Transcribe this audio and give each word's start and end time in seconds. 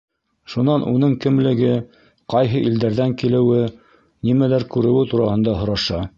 Шунан 0.51 0.85
уның 0.91 1.11
кемлеге, 1.25 1.75
ҡайһы 2.35 2.63
илдәрҙән 2.71 3.15
килеүе, 3.23 3.69
нимәләр 4.31 4.69
күреүе 4.77 5.09
тураһында 5.15 5.59
һораша. 5.63 6.05